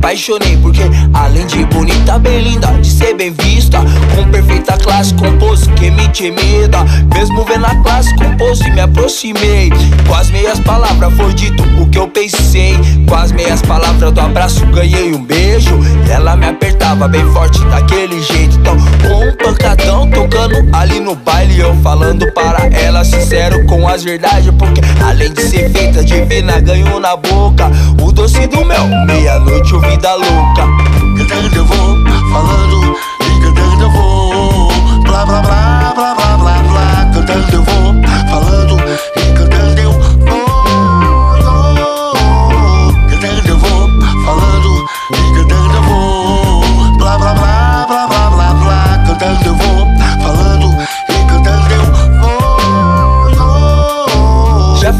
[0.00, 0.80] apaixonei porque
[1.12, 3.78] além de bonita, bem linda, de ser bem vista,
[4.14, 6.78] com perfeita classe, compôs que me intimida.
[7.14, 9.70] Mesmo vendo a classe, compôs e me aproximei.
[10.08, 12.78] Com as meias palavras foi dito o que eu pensei.
[13.06, 15.78] Com as meias palavras do abraço ganhei um beijo.
[16.10, 18.56] Ela me apertava bem forte daquele jeito.
[18.56, 24.02] Então, com um pancadão tocando ali no baile, eu falando para ela sincero com as
[24.02, 27.70] verdades, porque além de ser feita divina, ganho na boca
[28.02, 28.86] o doce do mel.
[29.06, 30.49] Meia-noite, vida louca.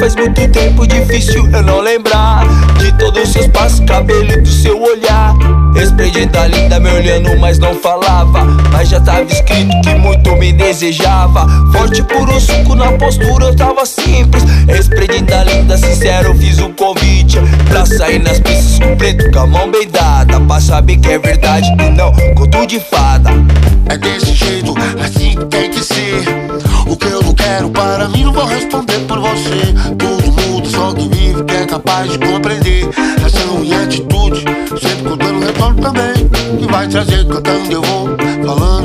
[0.00, 2.46] Faz muito tempo difícil eu não lembrar
[2.78, 5.34] De todos os seus passos, cabelo e do seu olhar.
[5.76, 8.44] Esplendida, linda, me olhando, mas não falava.
[8.72, 11.46] Mas já tava escrito que muito me desejava.
[11.72, 14.42] Forte, puro suco na postura, eu tava simples.
[14.68, 19.70] Esplendida, linda, sincero, fiz o convite Pra sair nas pistas com preto, com a mão
[19.70, 23.30] bem dada Pra saber que é verdade e não conto de fada.
[23.86, 26.39] É desse jeito, assim tem que ser.
[27.60, 29.74] Quero para mim, não vou responder por você.
[29.98, 32.88] Todo mundo só que vive que é capaz de compreender.
[33.24, 34.44] Ação e atitude,
[34.80, 36.28] sempre contando retorno também.
[36.58, 38.08] Que vai trazer cantando eu vou,
[38.46, 38.79] falando